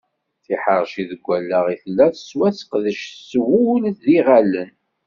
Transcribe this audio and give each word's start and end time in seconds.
Tiḥerci 0.43 1.03
deg 1.09 1.21
wallaɣ 1.27 1.65
i 1.73 1.75
tella, 1.81 2.07
tettwaseqdec 2.13 2.99
s 3.29 3.31
wul 3.47 3.83
d 4.01 4.01
yiɣallen. 4.13 4.71